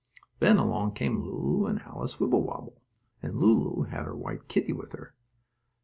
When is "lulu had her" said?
3.37-4.15